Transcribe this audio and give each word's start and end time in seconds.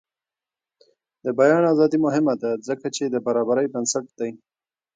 د 1.23 1.25
بیان 1.39 1.63
ازادي 1.73 1.97
مهمه 2.05 2.33
ده 2.41 2.51
ځکه 2.67 2.87
چې 2.95 3.03
د 3.07 3.15
برابرۍ 3.25 3.67
بنسټ 3.73 4.05
دی. 4.19 4.31